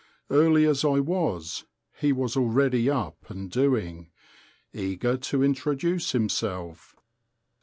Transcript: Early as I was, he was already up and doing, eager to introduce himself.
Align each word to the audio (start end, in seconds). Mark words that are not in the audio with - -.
Early 0.31 0.65
as 0.65 0.83
I 0.83 0.99
was, 0.99 1.65
he 1.95 2.11
was 2.11 2.35
already 2.35 2.89
up 2.89 3.29
and 3.29 3.51
doing, 3.51 4.09
eager 4.73 5.15
to 5.15 5.43
introduce 5.43 6.11
himself. 6.13 6.95